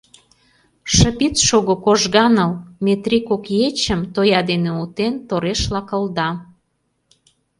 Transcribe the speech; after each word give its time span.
—Шып 0.93 1.19
ит 1.27 1.35
шого, 1.47 1.73
кожганыл,— 1.85 2.51
Метрий 2.85 3.23
кок 3.29 3.43
ечым, 3.67 4.01
тоя 4.13 4.41
дене 4.49 4.71
утен, 4.83 5.13
торешла 5.27 5.81
кылда. 5.89 6.29